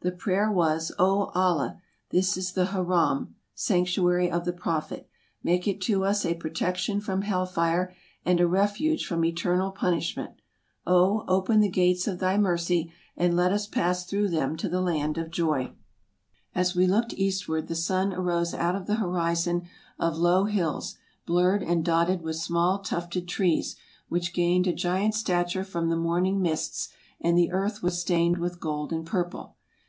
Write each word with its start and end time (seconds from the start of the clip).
The 0.00 0.10
prayer 0.10 0.50
was, 0.50 0.90
''O 0.98 1.30
Allah! 1.32 1.80
this 2.10 2.36
is 2.36 2.54
the 2.54 2.66
Haram 2.74 3.36
(sanctuary) 3.54 4.28
of 4.28 4.44
the 4.44 4.52
Prophet; 4.52 5.08
make 5.44 5.68
it 5.68 5.80
to 5.82 6.04
us 6.04 6.26
a 6.26 6.34
protection 6.34 7.00
from 7.00 7.22
hell 7.22 7.46
fire, 7.46 7.94
and 8.24 8.40
a 8.40 8.48
refuge 8.48 9.06
from 9.06 9.24
eternal 9.24 9.70
punishment! 9.70 10.34
O, 10.88 11.24
open 11.28 11.60
the 11.60 11.68
gates 11.68 12.08
of 12.08 12.18
thy 12.18 12.36
mercy, 12.36 12.92
and 13.16 13.36
let 13.36 13.52
us 13.52 13.68
pass 13.68 14.04
through 14.04 14.30
them 14.30 14.56
to 14.56 14.68
the 14.68 14.80
land 14.80 15.18
of 15.18 15.30
joy!" 15.30 15.72
As 16.52 16.74
we 16.74 16.88
looked 16.88 17.14
eastward, 17.14 17.68
the 17.68 17.76
sun 17.76 18.12
arose 18.12 18.52
out 18.54 18.74
of 18.74 18.88
the 18.88 18.96
horizon 18.96 19.62
of 20.00 20.16
low 20.16 20.46
hills, 20.46 20.96
blurred 21.26 21.62
and 21.62 21.84
dotted 21.84 22.22
with 22.22 22.34
small 22.34 22.80
tufted 22.80 23.28
trees, 23.28 23.76
which 24.08 24.34
gained 24.34 24.66
a 24.66 24.72
giant 24.72 25.14
stature 25.14 25.62
from 25.62 25.90
the 25.90 25.96
morning 25.96 26.42
mists, 26.42 26.88
and 27.20 27.38
the 27.38 27.52
earth 27.52 27.84
was 27.84 28.00
stained 28.00 28.38
with 28.38 28.58
gold 28.58 28.92
and 28.92 29.06
purple. 29.06 29.54